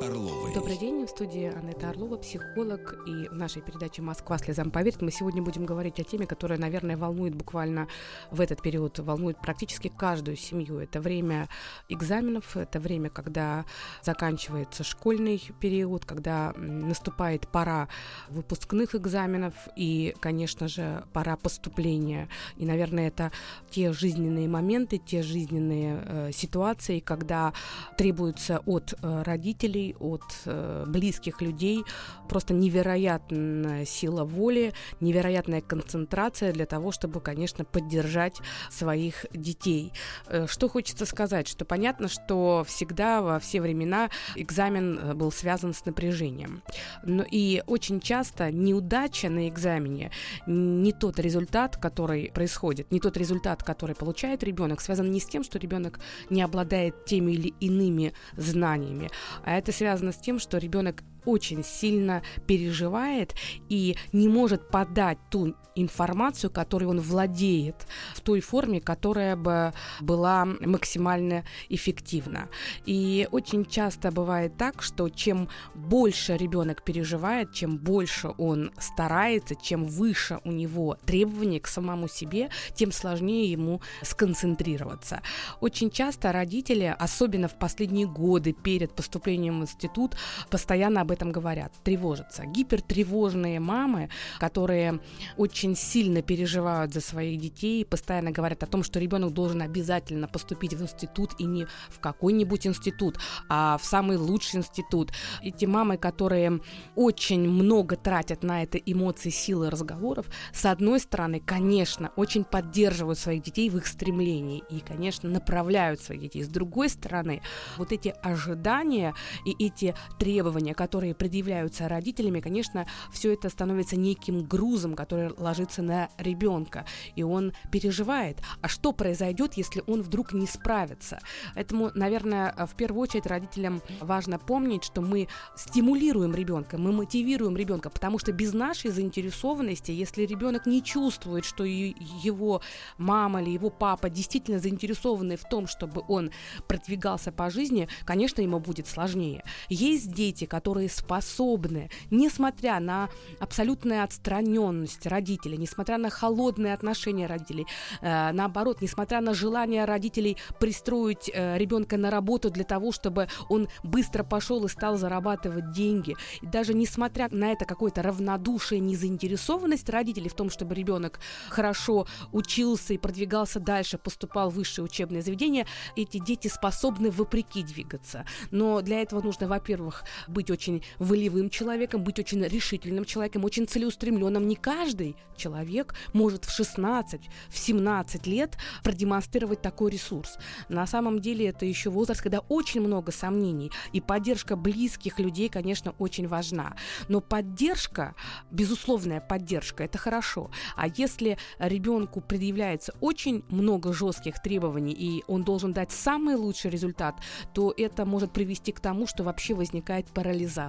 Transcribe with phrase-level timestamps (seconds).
[0.00, 0.52] Орловой.
[0.54, 5.10] Добрый день, в студии Анетта Орлова, психолог, и в нашей передаче «Москва слезам поверит» мы
[5.10, 7.88] сегодня будем говорить о теме, которая, наверное, волнует буквально
[8.30, 10.78] в этот период, волнует практически каждую семью.
[10.78, 11.48] Это время
[11.88, 13.64] экзаменов, это время, когда
[14.02, 17.88] заканчивается школьный период, когда наступает пора
[18.28, 22.28] выпускных экзаменов и, конечно же, пора поступления.
[22.56, 23.32] И, наверное, это
[23.70, 27.52] те жизненные моменты, те жизненные э, ситуации, когда
[27.96, 31.84] требуется от э, родителей от э, близких людей
[32.28, 38.38] просто невероятная сила воли, невероятная концентрация для того, чтобы, конечно, поддержать
[38.70, 39.92] своих детей.
[40.26, 45.74] Э, что хочется сказать, что понятно, что всегда во все времена экзамен э, был связан
[45.74, 46.62] с напряжением.
[47.04, 50.10] Но и очень часто неудача на экзамене,
[50.46, 55.42] не тот результат, который происходит, не тот результат, который получает ребенок, связан не с тем,
[55.44, 59.10] что ребенок не обладает теми или иными знаниями,
[59.44, 63.34] а это связано с тем, что ребенок очень сильно переживает
[63.68, 70.44] и не может подать ту информацию, которой он владеет, в той форме, которая бы была
[70.44, 72.48] максимально эффективна.
[72.86, 79.84] И очень часто бывает так, что чем больше ребенок переживает, чем больше он старается, чем
[79.84, 85.22] выше у него требования к самому себе, тем сложнее ему сконцентрироваться.
[85.60, 90.16] Очень часто родители, особенно в последние годы перед поступлением в институт,
[90.50, 92.44] постоянно об этом говорят, тревожатся.
[92.44, 95.00] Гипертревожные мамы, которые
[95.36, 100.74] очень сильно переживают за своих детей, постоянно говорят о том, что ребенок должен обязательно поступить
[100.74, 105.12] в институт и не в какой-нибудь институт, а в самый лучший институт.
[105.42, 106.60] Эти мамы, которые
[106.96, 113.42] очень много тратят на это эмоции, силы разговоров, с одной стороны, конечно, очень поддерживают своих
[113.42, 116.42] детей в их стремлении и, конечно, направляют своих детей.
[116.42, 117.42] С другой стороны,
[117.76, 119.14] вот эти ожидания
[119.44, 126.08] и эти требования, которые предъявляются родителями, конечно, все это становится неким грузом, который ложится на
[126.18, 131.20] ребенка, и он переживает, а что произойдет, если он вдруг не справится.
[131.54, 137.90] Поэтому, наверное, в первую очередь родителям важно помнить, что мы стимулируем ребенка, мы мотивируем ребенка,
[137.90, 142.62] потому что без нашей заинтересованности, если ребенок не чувствует, что его
[142.98, 146.30] мама или его папа действительно заинтересованы в том, чтобы он
[146.68, 149.44] продвигался по жизни, конечно, ему будет сложнее.
[149.68, 153.08] Есть дети, которые способны, несмотря на
[153.40, 157.66] абсолютную отстраненность родителей, несмотря на холодные отношения родителей,
[158.00, 163.68] э, наоборот, несмотря на желание родителей пристроить э, ребенка на работу для того, чтобы он
[163.82, 170.28] быстро пошел и стал зарабатывать деньги, и даже несмотря на это какое-то равнодушие, незаинтересованность родителей
[170.28, 175.66] в том, чтобы ребенок хорошо учился и продвигался дальше, поступал в высшее учебное заведение,
[175.96, 178.24] эти дети способны вопреки двигаться.
[178.50, 184.46] Но для этого нужно, во-первых, быть очень волевым человеком, быть очень решительным человеком, очень целеустремленным.
[184.46, 190.38] Не каждый человек может в 16, в 17 лет продемонстрировать такой ресурс.
[190.68, 195.94] На самом деле это еще возраст, когда очень много сомнений, и поддержка близких людей, конечно,
[195.98, 196.76] очень важна.
[197.08, 198.14] Но поддержка,
[198.50, 200.50] безусловная поддержка, это хорошо.
[200.76, 207.16] А если ребенку предъявляется очень много жестких требований, и он должен дать самый лучший результат,
[207.52, 210.63] то это может привести к тому, что вообще возникает парализация.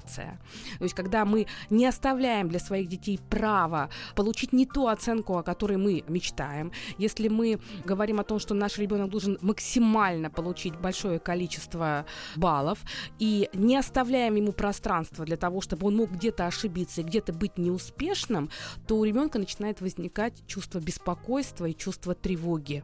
[0.77, 5.43] То есть, когда мы не оставляем для своих детей право получить не ту оценку, о
[5.43, 11.19] которой мы мечтаем, если мы говорим о том, что наш ребенок должен максимально получить большое
[11.19, 12.79] количество баллов
[13.19, 17.57] и не оставляем ему пространства для того, чтобы он мог где-то ошибиться и где-то быть
[17.57, 18.49] неуспешным,
[18.87, 22.83] то у ребенка начинает возникать чувство беспокойства и чувство тревоги.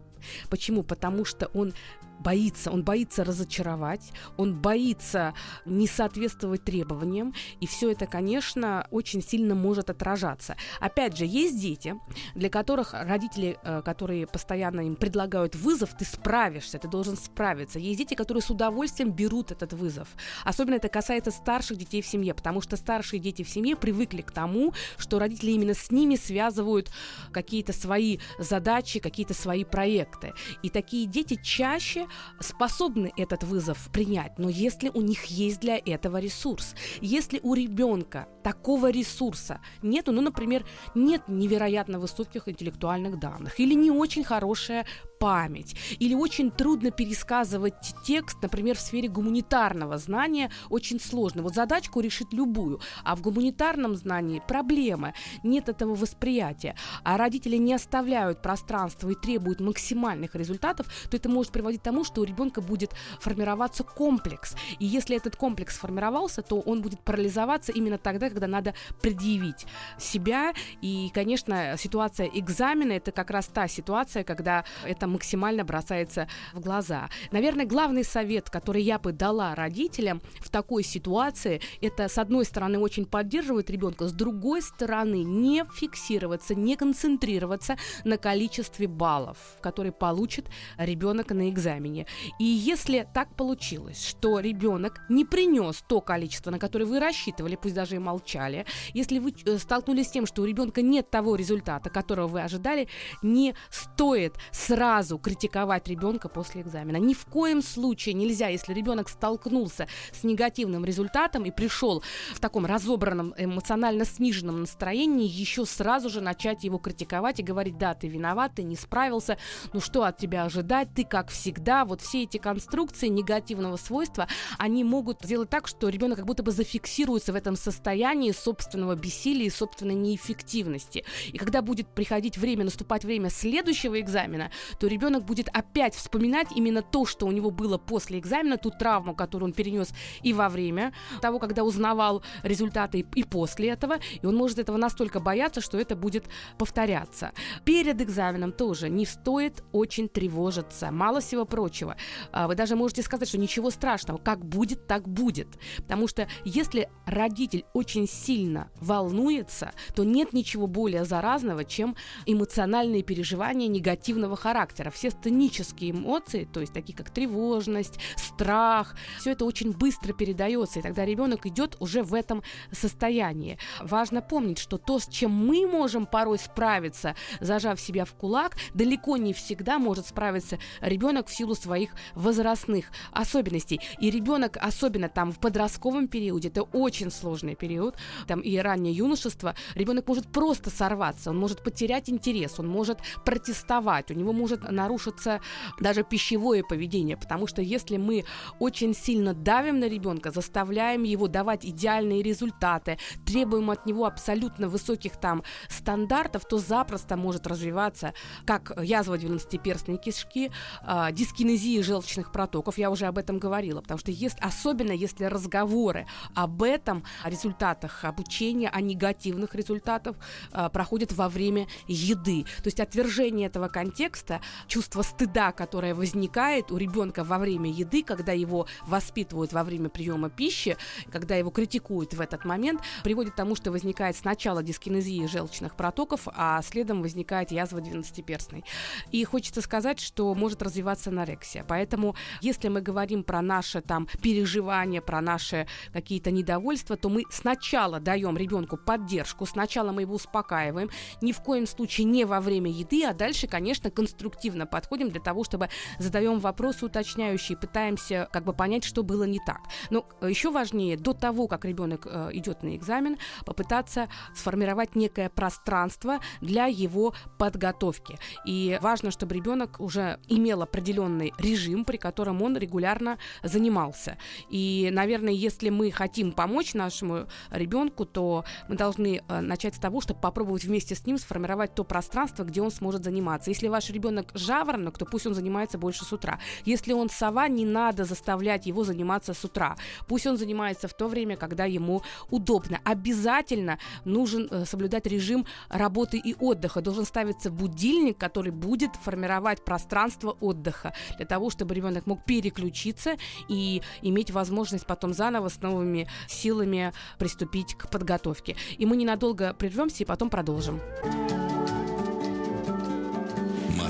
[0.50, 0.84] Почему?
[0.84, 1.74] Потому что он
[2.22, 5.34] боится, он боится разочаровать, он боится
[5.66, 10.56] не соответствовать требованиям, и все это, конечно, очень сильно может отражаться.
[10.80, 11.96] Опять же, есть дети,
[12.36, 17.80] для которых родители, э, которые постоянно им предлагают вызов, ты справишься, ты должен справиться.
[17.80, 20.08] Есть дети, которые с удовольствием берут этот вызов.
[20.44, 24.32] Особенно это касается старших детей в семье, потому что старшие дети в семье привыкли к
[24.32, 26.92] тому, что родители именно с ними связывают
[27.32, 30.34] какие-то свои задачи, какие-то свои проекты.
[30.64, 32.08] И такие дети чаще
[32.40, 38.28] способны этот вызов принять, но если у них есть для этого ресурс, если у ребенка
[38.44, 40.66] такого ресурса нету, ну, например,
[40.96, 44.86] нет невероятно высоких интеллектуальных данных или не очень хорошая
[45.22, 45.76] память.
[46.00, 51.44] Или очень трудно пересказывать текст, например, в сфере гуманитарного знания очень сложно.
[51.44, 55.14] Вот задачку решить любую, а в гуманитарном знании проблема,
[55.44, 56.76] нет этого восприятия.
[57.04, 62.04] А родители не оставляют пространство и требуют максимальных результатов, то это может приводить к тому,
[62.04, 64.56] что у ребенка будет формироваться комплекс.
[64.80, 68.74] И если этот комплекс сформировался, то он будет парализоваться именно тогда, когда надо
[69.04, 69.68] предъявить
[70.00, 70.54] себя.
[70.82, 77.10] И, конечно, ситуация экзамена это как раз та ситуация, когда это максимально бросается в глаза.
[77.32, 82.80] Наверное, главный совет, который я бы дала родителям в такой ситуации, это, с одной стороны,
[82.80, 90.48] очень поддерживать ребенка, с другой стороны, не фиксироваться, не концентрироваться на количестве баллов, которые получит
[90.78, 92.08] ребенок на экзамене.
[92.40, 97.76] И если так получилось, что ребенок не принес то количество, на которое вы рассчитывали, пусть
[97.76, 101.90] даже и молчали, если вы э, столкнулись с тем, что у ребенка нет того результата,
[101.90, 102.88] которого вы ожидали,
[103.22, 106.98] не стоит сразу критиковать ребенка после экзамена.
[106.98, 112.04] Ни в коем случае нельзя, если ребенок столкнулся с негативным результатом и пришел
[112.34, 117.94] в таком разобранном, эмоционально сниженном настроении, еще сразу же начать его критиковать и говорить, да,
[117.94, 119.38] ты виноват, ты не справился,
[119.74, 121.86] ну что от тебя ожидать, ты как всегда.
[121.86, 124.28] Вот все эти конструкции негативного свойства,
[124.58, 129.48] они могут сделать так, что ребенок как будто бы зафиксируется в этом состоянии собственного бессилия
[129.48, 131.04] и собственной неэффективности.
[131.32, 136.82] И когда будет приходить время, наступать время следующего экзамена, то ребенок будет опять вспоминать именно
[136.82, 139.90] то, что у него было после экзамена, ту травму, которую он перенес
[140.22, 144.00] и во время того, когда узнавал результаты, и после этого.
[144.22, 146.26] И он может этого настолько бояться, что это будет
[146.58, 147.32] повторяться.
[147.64, 150.92] Перед экзаменом тоже не стоит очень тревожиться.
[150.92, 151.96] Мало всего прочего.
[152.32, 154.18] А, вы даже можете сказать, что ничего страшного.
[154.18, 155.48] Как будет, так будет.
[155.78, 161.96] Потому что если родитель очень сильно волнуется, то нет ничего более заразного, чем
[162.26, 164.81] эмоциональные переживания негативного характера.
[164.90, 170.82] Все сценические эмоции, то есть такие как тревожность, страх, все это очень быстро передается, и
[170.82, 172.42] тогда ребенок идет уже в этом
[172.72, 173.58] состоянии.
[173.82, 179.18] Важно помнить, что то, с чем мы можем порой справиться, зажав себя в кулак, далеко
[179.18, 183.82] не всегда может справиться ребенок в силу своих возрастных особенностей.
[184.00, 187.96] И ребенок, особенно там в подростковом периоде, это очень сложный период,
[188.28, 194.12] там и раннее юношество, ребенок может просто сорваться, он может потерять интерес, он может протестовать,
[194.12, 195.42] у него может нарушиться
[195.80, 198.26] даже пищевое поведение, потому что если мы
[198.60, 205.18] очень сильно давим на ребенка, заставляем его давать идеальные результаты, требуем от него абсолютно высоких
[205.18, 208.14] там стандартов, то запросто может развиваться
[208.46, 210.52] как язва двенадцатиперстной кишки,
[210.86, 216.08] э, дискинезия желчных протоков, я уже об этом говорила, потому что есть, особенно если разговоры
[216.36, 220.16] об этом, о результатах обучения, о негативных результатах
[220.52, 222.44] э, проходят во время еды.
[222.58, 228.32] То есть отвержение этого контекста, чувство стыда, которое возникает у ребенка во время еды, когда
[228.32, 230.78] его воспитывают во время приема пищи,
[231.12, 236.28] когда его критикуют в этот момент, приводит к тому, что возникает сначала дискинезия желчных протоков,
[236.34, 238.64] а следом возникает язва двенадцатиперстной.
[239.12, 241.66] И хочется сказать, что может развиваться анорексия.
[241.68, 248.00] Поэтому, если мы говорим про наши там переживания, про наши какие-то недовольства, то мы сначала
[248.00, 250.90] даем ребенку поддержку, сначала мы его успокаиваем,
[251.22, 255.44] ни в коем случае не во время еды, а дальше, конечно, конструктивно подходим для того,
[255.44, 259.62] чтобы задаем вопросы уточняющие, пытаемся как бы понять, что было не так.
[259.90, 266.20] Но еще важнее, до того, как ребенок э, идет на экзамен, попытаться сформировать некое пространство
[266.42, 268.18] для его подготовки.
[268.46, 274.18] И важно, чтобы ребенок уже имел определенный режим, при котором он регулярно занимался.
[274.50, 280.02] И, наверное, если мы хотим помочь нашему ребенку, то мы должны э, начать с того,
[280.02, 283.50] чтобы попробовать вместе с ним сформировать то пространство, где он сможет заниматься.
[283.50, 286.40] Если ваш ребенок жаворонок, то пусть он занимается больше с утра.
[286.66, 289.76] Если он сова, не надо заставлять его заниматься с утра.
[290.08, 292.80] Пусть он занимается в то время, когда ему удобно.
[292.84, 296.82] Обязательно нужен э, соблюдать режим работы и отдыха.
[296.82, 303.18] Должен ставиться будильник, который будет формировать пространство отдыха для того, чтобы ребенок мог переключиться
[303.50, 308.56] и иметь возможность потом заново с новыми силами приступить к подготовке.
[308.78, 310.82] И мы ненадолго прервемся и потом продолжим.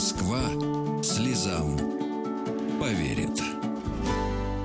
[0.01, 0.41] Москва
[1.03, 1.77] слезам
[2.79, 3.60] поверит.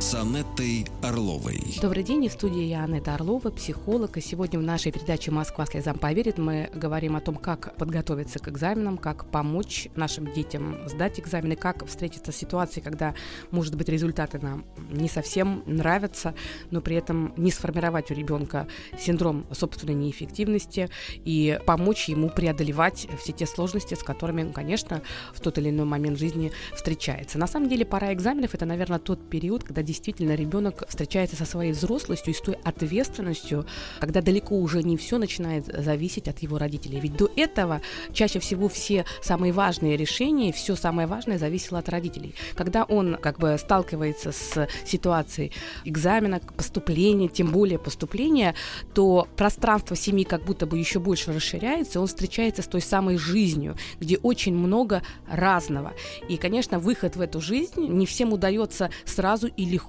[0.07, 1.61] С Анеттой Орловой.
[1.83, 4.17] Добрый день, в студии я Анетта Орлова, психолог.
[4.17, 8.47] И сегодня в нашей передаче «Москва слезам поверит» мы говорим о том, как подготовиться к
[8.47, 13.17] экзаменам, как помочь нашим детям сдать экзамены, как встретиться с ситуацией, когда,
[13.51, 16.37] может быть, результаты нам не совсем нравятся,
[16.71, 20.89] но при этом не сформировать у ребенка синдром собственной неэффективности
[21.25, 25.03] и помочь ему преодолевать все те сложности, с которыми он, конечно,
[25.35, 27.41] в тот или иной момент жизни встречается.
[27.41, 31.73] На самом деле, пора экзаменов– это, наверное, тот период, когда действительно ребенок встречается со своей
[31.73, 33.67] взрослостью и с той ответственностью,
[33.99, 37.01] когда далеко уже не все начинает зависеть от его родителей.
[37.01, 37.81] Ведь до этого
[38.13, 42.35] чаще всего все самые важные решения, все самое важное зависело от родителей.
[42.55, 45.53] Когда он как бы сталкивается с ситуацией
[45.85, 48.55] экзамена, поступления, тем более поступления,
[48.95, 53.77] то пространство семьи как будто бы еще больше расширяется, он встречается с той самой жизнью,
[53.99, 55.95] где очень много разного.
[56.29, 59.86] И, конечно, выход в эту жизнь не всем удается сразу и легко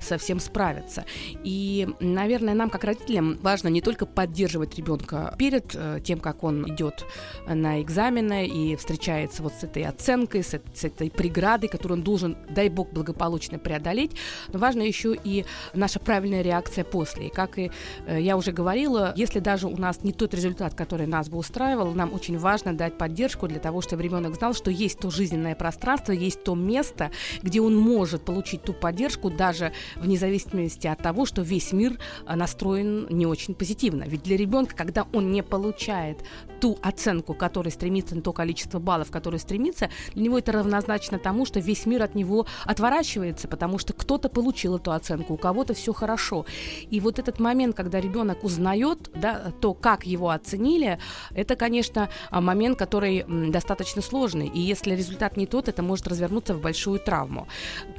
[0.00, 1.04] совсем справиться.
[1.42, 6.68] И, наверное, нам, как родителям, важно не только поддерживать ребенка перед э, тем, как он
[6.74, 7.04] идет
[7.46, 12.36] на экзамены и встречается вот с этой оценкой, с, с этой преградой, которую он должен,
[12.48, 14.12] дай бог, благополучно преодолеть,
[14.52, 17.28] но важно еще и наша правильная реакция после.
[17.28, 17.70] И как и
[18.06, 21.92] э, я уже говорила, если даже у нас не тот результат, который нас бы устраивал,
[21.92, 26.12] нам очень важно дать поддержку для того, чтобы ребенок знал, что есть то жизненное пространство,
[26.12, 27.10] есть то место,
[27.42, 32.34] где он может получить ту поддержку, даже вне зависимости от того, что весь мир э,
[32.34, 34.04] настроен не очень позитивно.
[34.04, 36.18] Ведь для ребенка, когда он не получает
[36.60, 41.44] ту оценку, которой стремится, на то количество баллов, которое стремится, для него это равнозначно тому,
[41.46, 45.92] что весь мир от него отворачивается, потому что кто-то получил эту оценку, у кого-то все
[45.92, 46.46] хорошо.
[46.90, 50.98] И вот этот момент, когда ребенок узнает да, то, как его оценили,
[51.34, 54.46] это, конечно, а, момент, который достаточно сложный.
[54.46, 57.46] И если результат не тот, это может развернуться в большую травму.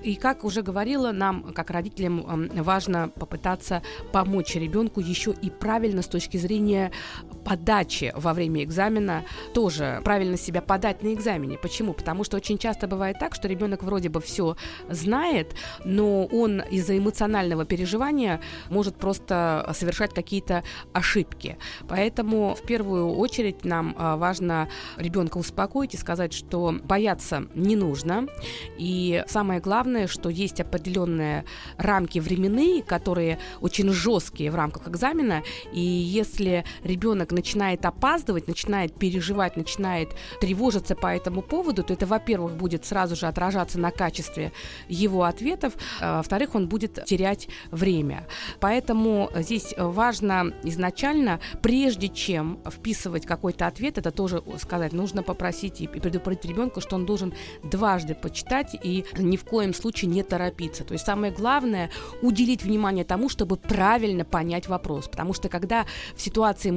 [0.03, 3.81] И как уже говорила, нам, как родителям, важно попытаться
[4.11, 6.91] помочь ребенку еще и правильно с точки зрения
[7.45, 9.23] подачи во время экзамена
[9.53, 11.57] тоже правильно себя подать на экзамене.
[11.57, 11.93] Почему?
[11.93, 14.57] Потому что очень часто бывает так, что ребенок вроде бы все
[14.89, 21.57] знает, но он из-за эмоционального переживания может просто совершать какие-то ошибки.
[21.87, 28.27] Поэтому в первую очередь нам а, важно ребенка успокоить и сказать, что бояться не нужно.
[28.77, 31.45] И самое главное, что есть определенные
[31.77, 35.43] рамки временные, которые очень жесткие в рамках экзамена.
[35.71, 40.09] И если ребенок начинает опаздывать, начинает переживать, начинает
[40.41, 44.51] тревожиться по этому поводу, то это, во-первых, будет сразу же отражаться на качестве
[44.87, 48.27] его ответов, а, во-вторых, он будет терять время.
[48.59, 55.87] Поэтому здесь важно изначально, прежде чем вписывать какой-то ответ, это тоже сказать, нужно попросить и
[55.87, 60.83] предупредить ребенка, что он должен дважды почитать и ни в коем случае не торопиться.
[60.83, 61.89] То есть самое главное
[62.21, 65.07] уделить внимание тому, чтобы правильно понять вопрос.
[65.07, 66.71] Потому что когда в ситуации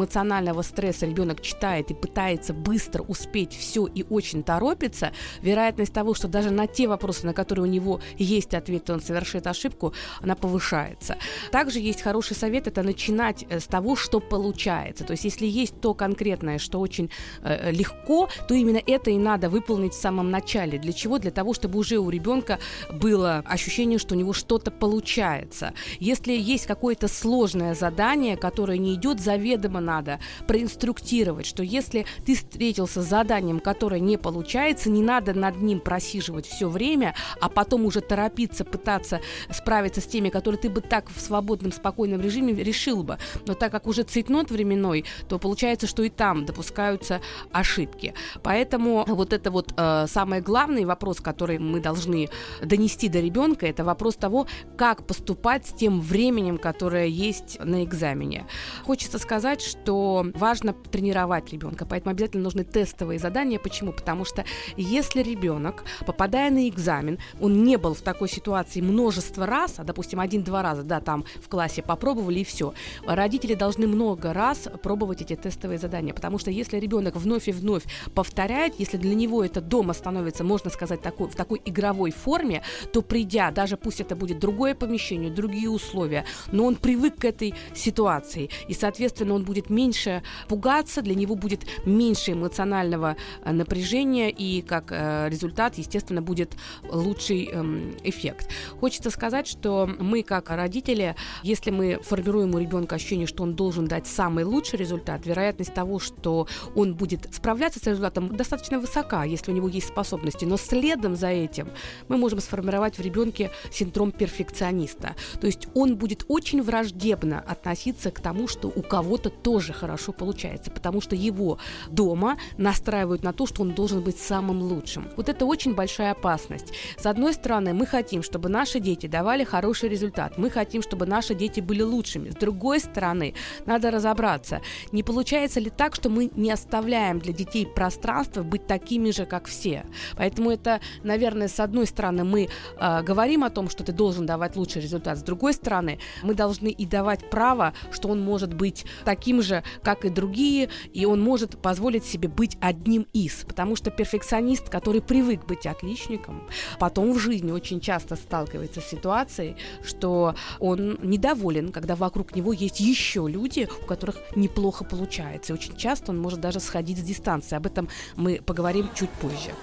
[0.49, 5.13] эмоционального стресса ребенок читает и пытается быстро успеть все и очень торопится,
[5.43, 9.47] вероятность того, что даже на те вопросы, на которые у него есть ответ, он совершит
[9.47, 11.17] ошибку, она повышается.
[11.53, 15.05] Также есть хороший совет, это начинать э, с того, что получается.
[15.05, 17.11] То есть если есть то конкретное, что очень
[17.43, 20.79] э, легко, то именно это и надо выполнить в самом начале.
[20.79, 21.19] Для чего?
[21.19, 22.59] Для того, чтобы уже у ребенка
[22.93, 25.73] было ощущение, что у него что-то получается.
[26.01, 33.03] Если есть какое-то сложное задание, которое не идет заведомо, надо проинструктировать, что если ты встретился
[33.03, 38.01] с заданием, которое не получается, не надо над ним просиживать все время, а потом уже
[38.01, 43.19] торопиться, пытаться справиться с теми, которые ты бы так в свободном, спокойном режиме решил бы.
[43.47, 47.21] Но так как уже цейтнот временной, то получается, что и там допускаются
[47.53, 48.15] ошибки.
[48.43, 52.29] Поэтому вот это вот э, самый главный вопрос, который мы должны
[52.63, 58.47] донести до ребенка, это вопрос того, как поступать с тем временем, которое есть на экзамене.
[58.85, 63.59] Хочется сказать, что важно тренировать ребенка, поэтому обязательно нужны тестовые задания.
[63.59, 63.93] Почему?
[63.93, 64.45] Потому что
[64.77, 70.21] если ребенок, попадая на экзамен, он не был в такой ситуации множество раз, а, допустим,
[70.21, 72.75] один-два раза, да, там в классе попробовали и все,
[73.07, 77.85] родители должны много раз пробовать эти тестовые задания, потому что если ребенок вновь и вновь
[78.15, 83.03] повторяет, если для него это дома становится, можно сказать, такой, в такой игровой форме, то
[83.03, 88.51] придя, даже пусть это будет другое помещение, другие условия, но он привык к этой ситуации,
[88.69, 94.63] и, соответственно, он будет меньше меньше пугаться, для него будет меньше эмоционального э, напряжения, и
[94.63, 96.57] как э, результат, естественно, будет
[96.91, 98.49] лучший эм, эффект.
[98.81, 103.87] Хочется сказать, что мы, как родители, если мы формируем у ребенка ощущение, что он должен
[103.87, 109.53] дать самый лучший результат, вероятность того, что он будет справляться с результатом, достаточно высока, если
[109.53, 110.45] у него есть способности.
[110.45, 111.69] Но следом за этим
[112.09, 115.15] мы можем сформировать в ребенке синдром перфекциониста.
[115.41, 120.71] То есть он будет очень враждебно относиться к тому, что у кого-то тоже хорошо получается,
[120.71, 121.59] потому что его
[121.91, 125.09] дома настраивают на то, что он должен быть самым лучшим.
[125.17, 126.73] Вот это очень большая опасность.
[126.97, 131.35] С одной стороны, мы хотим, чтобы наши дети давали хороший результат, мы хотим, чтобы наши
[131.35, 132.31] дети были лучшими.
[132.31, 133.35] С другой стороны,
[133.67, 134.61] надо разобраться,
[134.93, 139.47] не получается ли так, что мы не оставляем для детей пространство быть такими же, как
[139.47, 139.85] все.
[140.17, 142.49] Поэтому это, наверное, с одной стороны, мы
[142.81, 146.69] э, говорим о том, что ты должен давать лучший результат, с другой стороны, мы должны
[146.69, 151.63] и давать право, что он может быть таким же, как и другие, и он может
[151.63, 153.37] позволить себе быть одним из.
[153.47, 156.47] Потому что перфекционист, который привык быть отличником,
[156.79, 162.81] потом в жизни очень часто сталкивается с ситуацией, что он недоволен, когда вокруг него есть
[162.81, 165.55] еще люди, у которых неплохо получается.
[165.55, 167.57] И очень часто он может даже сходить с дистанции.
[167.57, 169.55] Об этом мы поговорим чуть позже.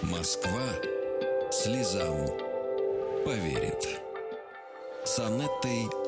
[0.00, 0.62] Москва
[1.50, 2.26] слезам
[3.26, 4.00] поверит.
[5.04, 6.07] С Анеттой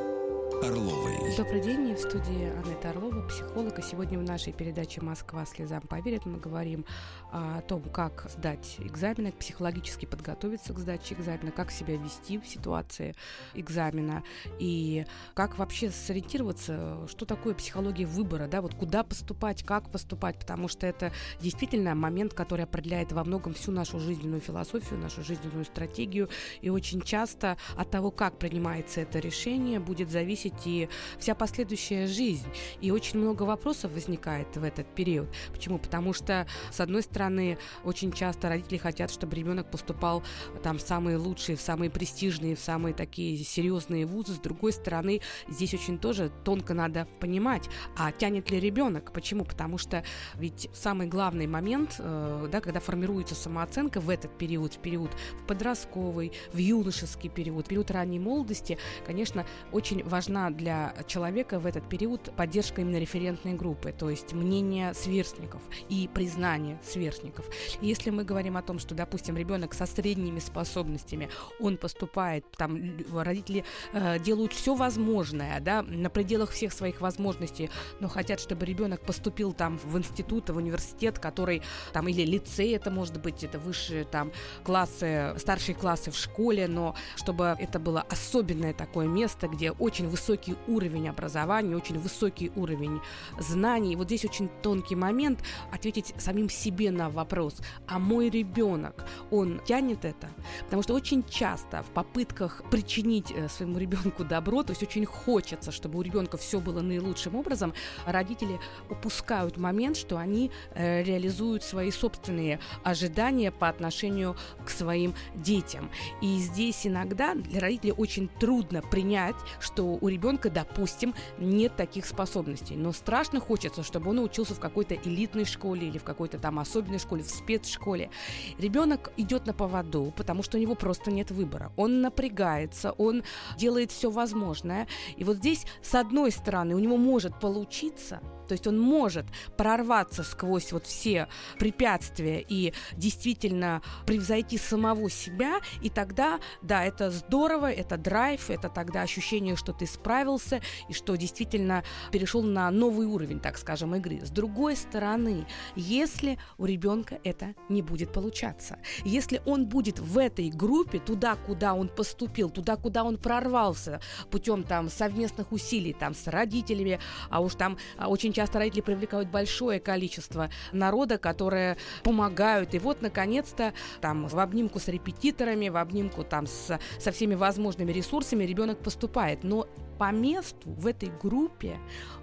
[0.62, 1.34] Орловой.
[1.38, 3.78] Добрый день, в студии Анетта Орлова, психолог.
[3.78, 6.84] И сегодня в нашей передаче «Москва слезам поверит» мы говорим
[7.32, 13.14] о том, как сдать экзамены, психологически подготовиться к сдаче экзамена, как себя вести в ситуации
[13.54, 14.22] экзамена
[14.58, 20.68] и как вообще сориентироваться, что такое психология выбора, да, вот куда поступать, как поступать, потому
[20.68, 26.28] что это действительно момент, который определяет во многом всю нашу жизненную философию, нашу жизненную стратегию,
[26.60, 30.88] и очень часто от того, как принимается это решение, будет зависеть вырастить и
[31.18, 32.46] вся последующая жизнь.
[32.80, 35.28] И очень много вопросов возникает в этот период.
[35.52, 35.78] Почему?
[35.78, 40.22] Потому что, с одной стороны, очень часто родители хотят, чтобы ребенок поступал
[40.62, 44.34] там в самые лучшие, в самые престижные, в самые такие серьезные вузы.
[44.34, 49.12] С другой стороны, здесь очень тоже тонко надо понимать, а тянет ли ребенок?
[49.12, 49.44] Почему?
[49.44, 50.02] Потому что
[50.34, 55.46] ведь самый главный момент, э, да, когда формируется самооценка в этот период, в период в
[55.46, 61.66] подростковый, в юношеский период, в период ранней молодости, конечно, очень важна важна для человека в
[61.66, 67.46] этот период поддержка именно референтной группы, то есть мнение сверстников и признание сверстников.
[67.80, 71.28] Если мы говорим о том, что, допустим, ребенок со средними способностями,
[71.60, 77.70] он поступает, там родители э, делают все возможное, да, на пределах всех своих возможностей,
[78.00, 82.90] но хотят, чтобы ребенок поступил там в институт, в университет, который там или лицей, это
[82.90, 84.32] может быть, это высшие там
[84.64, 90.29] классы, старшие классы в школе, но чтобы это было особенное такое место, где очень высокий
[90.30, 93.00] высокий уровень образования, очень высокий уровень
[93.40, 93.96] знаний.
[93.96, 95.40] Вот здесь очень тонкий момент
[95.72, 97.56] ответить самим себе на вопрос,
[97.88, 100.28] а мой ребенок, он тянет это?
[100.64, 105.72] Потому что очень часто в попытках причинить э, своему ребенку добро, то есть очень хочется,
[105.72, 107.74] чтобы у ребенка все было наилучшим образом,
[108.06, 115.90] родители упускают момент, что они э, реализуют свои собственные ожидания по отношению к своим детям.
[116.22, 120.19] И здесь иногда для родителей очень трудно принять, что у ребенка,
[120.50, 125.98] допустим, нет таких способностей, но страшно хочется, чтобы он учился в какой-то элитной школе или
[125.98, 128.10] в какой-то там особенной школе, в спецшколе.
[128.58, 131.72] Ребенок идет на поводу, потому что у него просто нет выбора.
[131.76, 133.22] Он напрягается, он
[133.56, 134.86] делает все возможное.
[135.16, 140.24] И вот здесь, с одной стороны, у него может получиться, то есть он может прорваться
[140.24, 141.28] сквозь вот все
[141.60, 149.02] препятствия и действительно превзойти самого себя, и тогда, да, это здорово, это драйв, это тогда
[149.02, 154.18] ощущение, что ты справился и что действительно перешел на новый уровень, так скажем, игры.
[154.20, 160.50] С другой стороны, если у ребенка это не будет получаться, если он будет в этой
[160.50, 164.00] группе, туда, куда он поступил, туда, куда он прорвался
[164.32, 169.28] путем там совместных усилий там с родителями, а уж там а, очень часто родители привлекают
[169.28, 172.74] большое количество народа, которые помогают.
[172.74, 177.92] И вот, наконец-то, там в обнимку с репетиторами, в обнимку там с, со всеми возможными
[177.92, 179.44] ресурсами ребенок поступает.
[179.44, 179.66] Но
[179.98, 181.78] по месту в этой группе,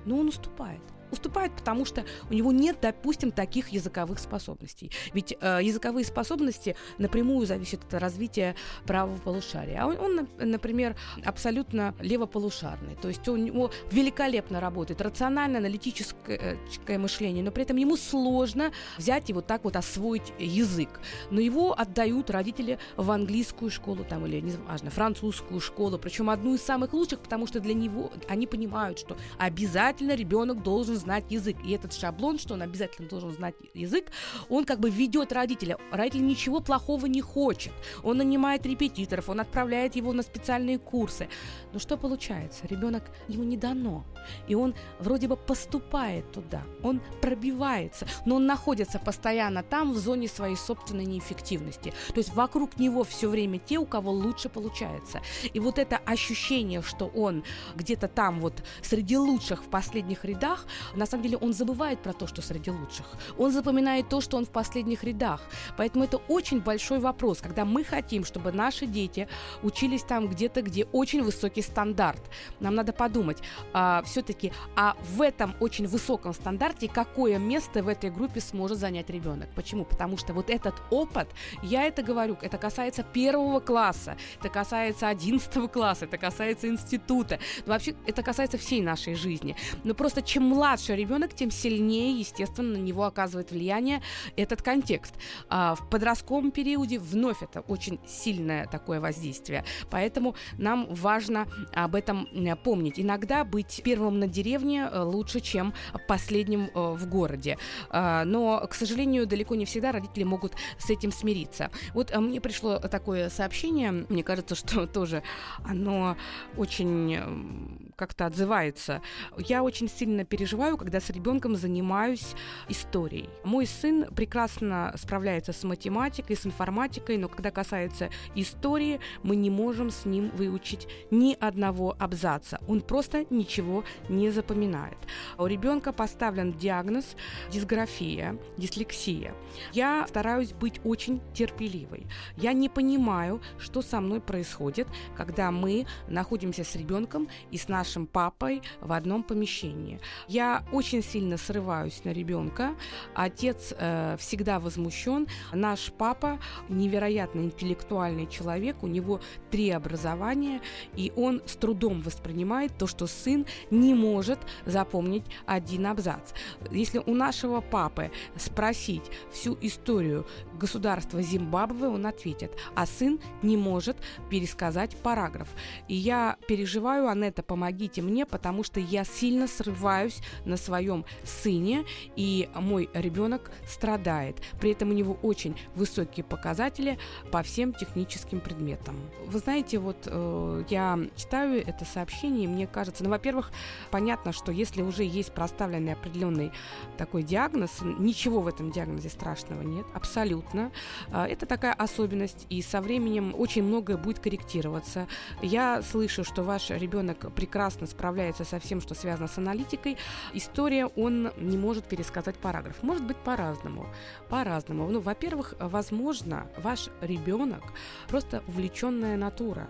[0.05, 4.91] ну, он уступает уступает, потому что у него нет, допустим, таких языковых способностей.
[5.13, 9.83] Ведь э, языковые способности напрямую зависят от развития правого полушария.
[9.83, 12.95] А он, он, например, абсолютно левополушарный.
[12.95, 16.57] То есть у него великолепно работает рационально-аналитическое
[16.97, 20.99] мышление, но при этом ему сложно взять и вот так вот освоить язык.
[21.31, 26.55] Но его отдают родители в английскую школу там, или, не важно, французскую школу, причем одну
[26.55, 31.57] из самых лучших, потому что для него они понимают, что обязательно ребенок должен знать язык.
[31.63, 34.11] И этот шаблон, что он обязательно должен знать язык,
[34.49, 35.77] он как бы ведет родителя.
[35.91, 37.73] Родитель ничего плохого не хочет.
[38.03, 41.29] Он нанимает репетиторов, он отправляет его на специальные курсы.
[41.73, 42.67] Но что получается?
[42.67, 44.03] Ребенок ему не дано.
[44.47, 50.27] И он вроде бы поступает туда, он пробивается, но он находится постоянно там, в зоне
[50.27, 51.93] своей собственной неэффективности.
[52.09, 55.21] То есть вокруг него все время те, у кого лучше получается.
[55.53, 57.43] И вот это ощущение, что он
[57.75, 62.27] где-то там вот среди лучших в последних рядах, на самом деле он забывает про то,
[62.27, 63.05] что среди лучших.
[63.37, 65.41] Он запоминает то, что он в последних рядах.
[65.77, 69.27] Поэтому это очень большой вопрос, когда мы хотим, чтобы наши дети
[69.63, 72.21] учились там где-то, где очень высокий стандарт.
[72.59, 73.37] Нам надо подумать,
[73.73, 79.09] а, все-таки, а в этом очень высоком стандарте какое место в этой группе сможет занять
[79.09, 79.49] ребенок?
[79.55, 79.85] Почему?
[79.85, 81.27] Потому что вот этот опыт,
[81.61, 87.95] я это говорю, это касается первого класса, это касается одиннадцатого класса, это касается института, вообще
[88.05, 89.55] это касается всей нашей жизни.
[89.83, 94.01] Но просто чем младше ребенок, тем сильнее, естественно, на него оказывает влияние
[94.35, 95.13] этот контекст.
[95.49, 99.63] А в подростковом периоде вновь это очень сильное такое воздействие.
[99.89, 102.27] Поэтому нам важно об этом
[102.63, 102.99] помнить.
[102.99, 105.73] Иногда быть первым на деревне э, лучше, чем
[106.07, 107.57] последним э, в городе.
[107.89, 111.71] А, но, к сожалению, далеко не всегда родители могут с этим смириться.
[111.93, 115.23] Вот э, мне пришло такое сообщение, мне кажется, что тоже
[115.65, 116.17] оно
[116.57, 119.01] очень как-то отзывается.
[119.37, 122.35] Я очень сильно переживаю, когда с ребенком занимаюсь
[122.67, 123.29] историей.
[123.43, 129.91] Мой сын прекрасно справляется с математикой, с информатикой, но когда касается истории, мы не можем
[129.91, 132.59] с ним выучить ни одного абзаца.
[132.67, 134.97] Он просто ничего не запоминает.
[135.37, 137.15] У ребенка поставлен диагноз
[137.51, 139.33] дисграфия, дислексия.
[139.71, 142.07] Я стараюсь быть очень терпеливой.
[142.35, 148.07] Я не понимаю, что со мной происходит, когда мы находимся с ребенком и с нашим
[148.07, 149.99] папой в одном помещении.
[150.27, 152.75] Я очень сильно срываюсь на ребенка.
[153.13, 155.27] Отец э, всегда возмущен.
[155.53, 156.39] Наш папа
[156.69, 159.19] невероятно интеллектуальный человек, у него
[159.51, 160.61] три образования,
[160.95, 166.31] и он с трудом воспринимает то, что сын не может запомнить один абзац.
[166.71, 170.25] Если у нашего папы спросить всю историю
[170.57, 173.97] государства Зимбабве, он ответит, а сын не может
[174.29, 175.47] пересказать параграф.
[175.87, 182.49] И я переживаю, Анетта, помогите мне, потому что я сильно срываюсь на своем сыне, и
[182.55, 184.41] мой ребенок страдает.
[184.59, 186.97] При этом у него очень высокие показатели
[187.31, 188.95] по всем техническим предметам.
[189.27, 193.51] Вы знаете, вот э, я читаю это сообщение, и мне кажется, ну, во-первых,
[193.91, 196.51] понятно, что если уже есть проставленный определенный
[196.97, 200.46] такой диагноз, ничего в этом диагнозе страшного нет, абсолютно.
[200.53, 205.07] Э, это такая особенность, и со временем очень многое будет корректироваться.
[205.41, 209.97] Я слышу, что ваш ребенок прекрасно справляется со всем, что связано с аналитикой.
[210.33, 212.81] История он не может пересказать параграф.
[212.83, 213.87] Может быть по-разному.
[214.29, 214.87] По-разному.
[214.87, 217.63] Ну, во-первых, возможно, ваш ребенок
[218.07, 219.67] просто увлеченная натура.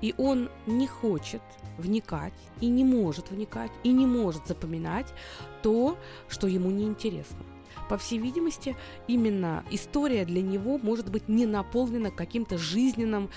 [0.00, 1.42] И он не хочет
[1.78, 5.12] вникать, и не может вникать, и не может запоминать
[5.62, 7.53] то, что ему неинтересно
[7.88, 8.76] по всей видимости,
[9.08, 13.30] именно история для него может быть не наполнена каким-то жизненным,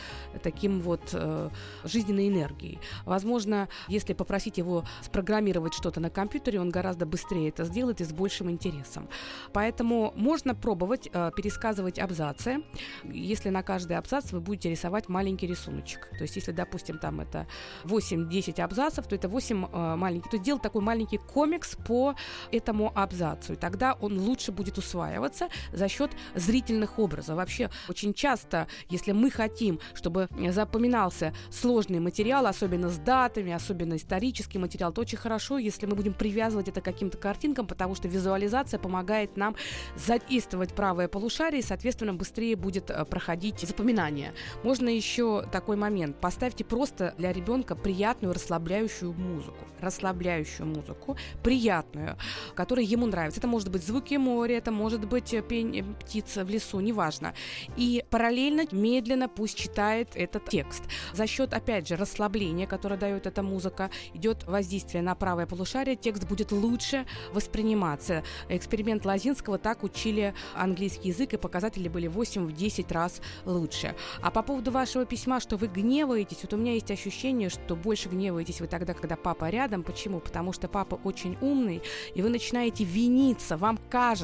[0.44, 1.50] таким вот э,
[1.84, 2.80] жизненной энергией.
[3.06, 8.12] Возможно, если попросить его спрограммировать что-то на компьютере, он гораздо быстрее это сделает и с
[8.12, 9.08] большим интересом.
[9.54, 12.64] Поэтому можно пробовать э, пересказывать абзацы.
[13.04, 16.10] Если на каждый абзац вы будете рисовать маленький рисуночек.
[16.18, 17.48] То есть, если, допустим, там это
[17.84, 20.30] 8-10 абзацев, то это 8 э, маленьких.
[20.30, 22.16] То есть, делать такой маленький комикс по
[22.52, 23.54] этому абзацу.
[23.54, 27.38] И тогда он лучше лучше будет усваиваться за счет зрительных образов.
[27.38, 34.60] Вообще, очень часто, если мы хотим, чтобы запоминался сложный материал, особенно с датами, особенно исторический
[34.60, 38.80] материал, то очень хорошо, если мы будем привязывать это к каким-то картинкам, потому что визуализация
[38.80, 39.56] помогает нам
[39.96, 44.34] задействовать правое полушарие, и, соответственно, быстрее будет э, проходить запоминание.
[44.64, 46.18] Можно еще такой момент.
[46.22, 49.66] Поставьте просто для ребенка приятную расслабляющую музыку.
[49.82, 52.18] Расслабляющую музыку, приятную,
[52.56, 53.40] которая ему нравится.
[53.40, 57.34] Это может быть звуки море, это может быть э, пень, э, птица в лесу, неважно.
[57.78, 60.84] И параллельно, медленно пусть читает этот текст.
[61.14, 66.28] За счет, опять же, расслабления, которое дает эта музыка, идет воздействие на правое полушарие, текст
[66.28, 68.24] будет лучше восприниматься.
[68.50, 73.96] Эксперимент Лазинского так учили английский язык, и показатели были 8-10 раз лучше.
[74.22, 78.10] А по поводу вашего письма, что вы гневаетесь, вот у меня есть ощущение, что больше
[78.10, 79.84] гневаетесь вы тогда, когда папа рядом.
[79.84, 80.20] Почему?
[80.20, 81.82] Потому что папа очень умный,
[82.16, 83.58] и вы начинаете виниться.
[83.58, 84.17] Вам кажется,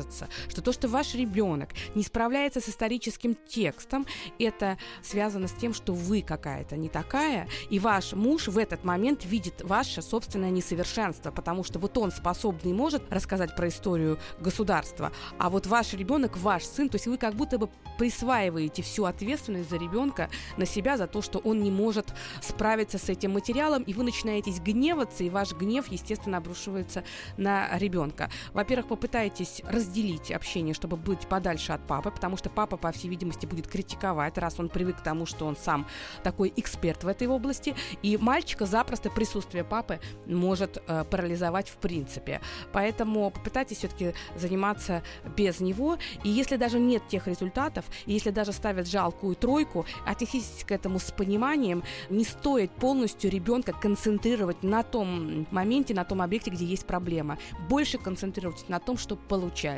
[0.50, 4.06] что то, что ваш ребенок не справляется с историческим текстом,
[4.40, 9.26] это связано с тем, что вы какая-то не такая, и ваш муж в этот момент
[9.26, 15.50] видит ваше собственное несовершенство, потому что вот он способный может рассказать про историю государства, а
[15.50, 19.78] вот ваш ребенок, ваш сын, то есть вы как будто бы присваиваете всю ответственность за
[19.78, 24.04] ребенка на себя, за то, что он не может справиться с этим материалом, и вы
[24.04, 27.04] начинаетесь гневаться, и ваш гнев, естественно, обрушивается
[27.38, 28.30] на ребенка.
[28.54, 33.46] Во-первых, попытайтесь разделить общение, чтобы быть подальше от папы, потому что папа, по всей видимости,
[33.46, 35.86] будет критиковать, раз он привык к тому, что он сам
[36.24, 42.42] такой эксперт в этой области, и мальчика запросто присутствие папы может э, парализовать в принципе.
[42.72, 45.04] Поэтому попытайтесь все-таки заниматься
[45.36, 50.64] без него, и если даже нет тех результатов, и если даже ставят жалкую тройку, отнеситесь
[50.64, 56.52] к этому с пониманием, не стоит полностью ребенка концентрировать на том моменте, на том объекте,
[56.52, 57.38] где есть проблема.
[57.70, 59.73] Больше концентрироваться на том, что получается.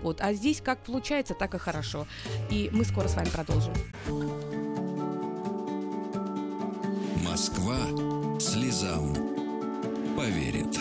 [0.00, 0.20] Вот.
[0.20, 2.06] А здесь как получается, так и хорошо.
[2.50, 3.72] И мы скоро с вами продолжим.
[7.22, 7.76] Москва
[8.40, 9.14] слезам
[10.16, 10.78] поверит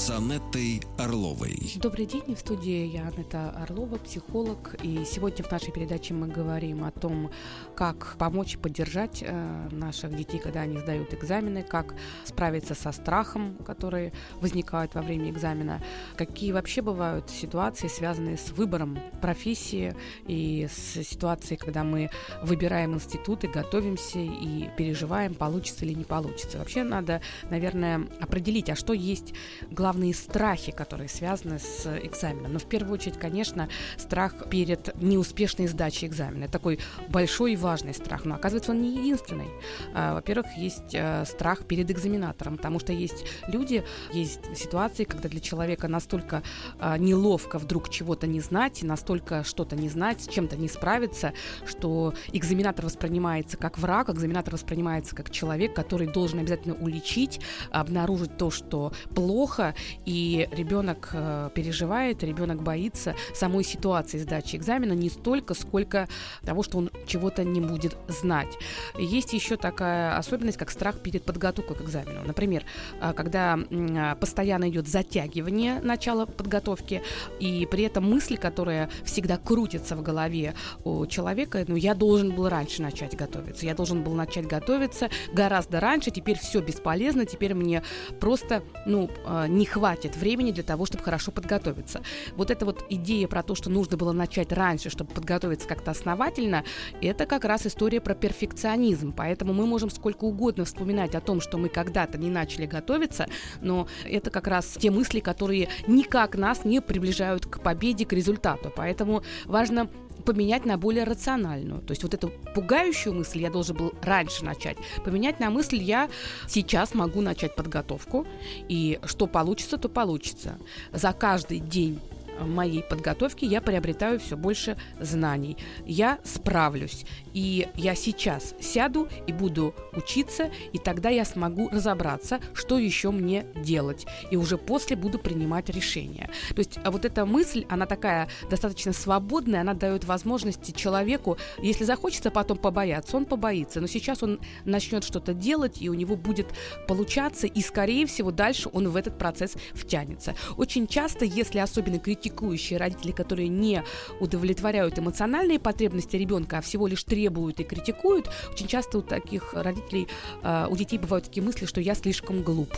[0.00, 1.74] с Анеттой Орловой.
[1.76, 4.74] Добрый день, в студии я Анетта Орлова, психолог.
[4.82, 7.30] И сегодня в нашей передаче мы говорим о том,
[7.76, 14.14] как помочь поддержать э, наших детей, когда они сдают экзамены, как справиться со страхом, который
[14.40, 15.82] возникает во время экзамена,
[16.16, 19.94] какие вообще бывают ситуации, связанные с выбором профессии
[20.26, 22.08] и с ситуацией, когда мы
[22.42, 26.56] выбираем институты, готовимся и переживаем, получится или не получится.
[26.56, 29.34] Вообще надо, наверное, определить, а что есть
[29.70, 32.52] главное главные страхи, которые связаны с экзаменом.
[32.52, 36.44] Но в первую очередь, конечно, страх перед неуспешной сдачей экзамена.
[36.44, 38.24] Это такой большой и важный страх.
[38.24, 39.48] Но оказывается, он не единственный.
[39.92, 45.40] А, во-первых, есть э, страх перед экзаменатором, потому что есть люди, есть ситуации, когда для
[45.40, 46.44] человека настолько
[46.78, 51.32] а, неловко вдруг чего-то не знать, настолько что-то не знать, с чем-то не справиться,
[51.66, 57.40] что экзаменатор воспринимается как враг, экзаменатор воспринимается как человек, который должен обязательно уличить,
[57.72, 59.69] обнаружить то, что плохо,
[60.06, 66.08] и ребенок э, переживает, ребенок боится самой ситуации сдачи экзамена не столько, сколько
[66.44, 68.56] того, что он чего-то не будет знать.
[68.98, 72.22] Есть еще такая особенность, как страх перед подготовкой к экзамену.
[72.24, 72.64] Например,
[73.00, 77.02] э, когда э, постоянно идет затягивание начала подготовки,
[77.38, 80.54] и при этом мысли, которая всегда крутится в голове
[80.84, 85.80] у человека, ну, я должен был раньше начать готовиться, я должен был начать готовиться гораздо
[85.80, 87.82] раньше, теперь все бесполезно, теперь мне
[88.20, 89.10] просто, ну,
[89.48, 92.02] не хватит времени для того, чтобы хорошо подготовиться.
[92.36, 96.64] Вот эта вот идея про то, что нужно было начать раньше, чтобы подготовиться как-то основательно,
[97.00, 99.12] это как раз история про перфекционизм.
[99.12, 103.28] Поэтому мы можем сколько угодно вспоминать о том, что мы когда-то не начали готовиться,
[103.60, 108.72] но это как раз те мысли, которые никак нас не приближают к победе, к результату.
[108.74, 109.88] Поэтому важно
[110.20, 111.80] поменять на более рациональную.
[111.82, 116.08] То есть вот эту пугающую мысль я должен был раньше начать, поменять на мысль я
[116.48, 118.26] сейчас могу начать подготовку,
[118.68, 120.58] и что получится, то получится.
[120.92, 122.00] За каждый день
[122.40, 125.56] моей подготовки я приобретаю все больше знаний.
[125.86, 127.04] Я справлюсь.
[127.32, 133.46] И я сейчас сяду и буду учиться, и тогда я смогу разобраться, что еще мне
[133.56, 134.06] делать.
[134.30, 136.30] И уже после буду принимать решения.
[136.50, 141.84] То есть а вот эта мысль, она такая достаточно свободная, она дает возможности человеку, если
[141.84, 143.80] захочется потом побояться, он побоится.
[143.80, 146.48] Но сейчас он начнет что-то делать, и у него будет
[146.88, 150.34] получаться, и, скорее всего, дальше он в этот процесс втянется.
[150.56, 151.98] Очень часто, если особенно
[152.30, 153.82] критикующие родители, которые не
[154.20, 160.08] удовлетворяют эмоциональные потребности ребенка, а всего лишь требуют и критикуют, очень часто у таких родителей,
[160.42, 162.72] э, у детей бывают такие мысли, что я слишком глуп,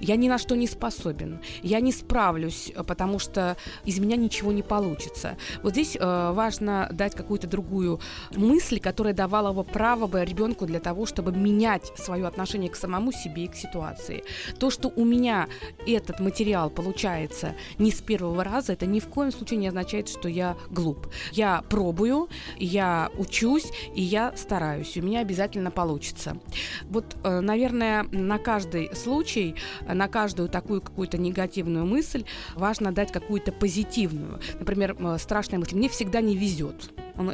[0.00, 4.62] я ни на что не способен, я не справлюсь, потому что из меня ничего не
[4.62, 5.36] получится.
[5.62, 8.00] Вот здесь э, важно дать какую-то другую
[8.36, 13.12] мысль, которая давала бы право бы ребенку для того, чтобы менять свое отношение к самому
[13.12, 14.24] себе и к ситуации.
[14.58, 15.48] То, что у меня
[15.86, 20.08] этот материал получается не с первого раза, это это ни в коем случае не означает,
[20.08, 21.08] что я глуп.
[21.32, 24.96] Я пробую, я учусь, и я стараюсь.
[24.96, 26.38] У меня обязательно получится.
[26.84, 33.52] Вот, э, наверное, на каждый случай, на каждую такую какую-то негативную мысль важно дать какую-то
[33.52, 34.40] позитивную.
[34.58, 35.76] Например, э, страшная мысль.
[35.76, 36.90] Мне всегда не везет.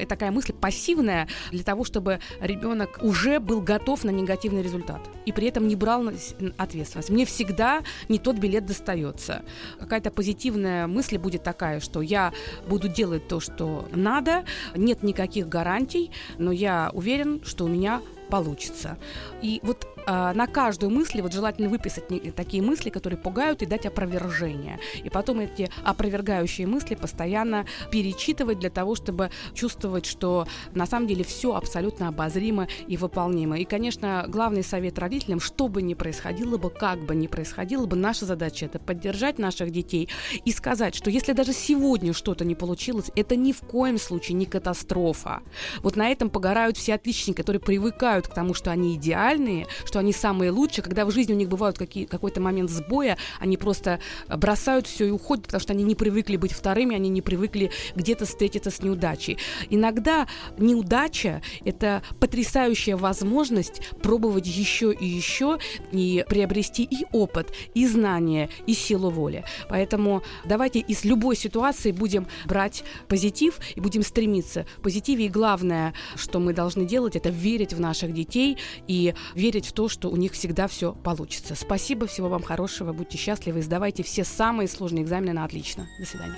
[0.08, 5.46] Такая мысль пассивная для того, чтобы ребенок уже был готов на негативный результат и при
[5.46, 6.08] этом не брал
[6.56, 7.10] ответственность.
[7.10, 9.42] Мне всегда не тот билет достается.
[9.78, 12.32] Какая-то позитивная мысль будет такая, что я
[12.66, 18.96] буду делать то, что надо, нет никаких гарантий, но я уверен, что у меня получится.
[19.42, 23.86] И вот э, на каждую мысль вот желательно выписать такие мысли, которые пугают, и дать
[23.86, 24.78] опровержение.
[25.04, 31.24] И потом эти опровергающие мысли постоянно перечитывать для того, чтобы чувствовать, что на самом деле
[31.24, 33.58] все абсолютно обозримо и выполнимо.
[33.58, 37.96] И, конечно, главный совет родителям, что бы ни происходило бы, как бы ни происходило бы,
[37.96, 40.08] наша задача это поддержать наших детей
[40.44, 44.46] и сказать, что если даже сегодня что-то не получилось, это ни в коем случае не
[44.46, 45.42] катастрофа.
[45.82, 49.98] Вот на этом погорают все отличники, которые привыкают привыкают к тому, что они идеальные, что
[49.98, 50.84] они самые лучшие.
[50.84, 55.10] Когда в жизни у них бывают какие, какой-то момент сбоя, они просто бросают все и
[55.10, 59.38] уходят, потому что они не привыкли быть вторыми, они не привыкли где-то встретиться с неудачей.
[59.70, 60.26] Иногда
[60.58, 65.58] неудача– это потрясающая возможность пробовать еще и еще
[65.92, 69.44] и приобрести и опыт, и знания, и силу воли.
[69.68, 75.26] Поэтому давайте из любой ситуации будем брать позитив и будем стремиться к позитиве.
[75.26, 79.72] И главное, что мы должны делать, это верить в наших наших детей и верить в
[79.72, 81.54] то, что у них всегда все получится.
[81.54, 85.88] Спасибо, всего вам хорошего, будьте счастливы, сдавайте все самые сложные экзамены на отлично.
[85.98, 86.36] До свидания.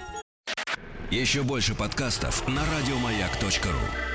[1.10, 4.11] Еще больше подкастов на радиомаяк.ру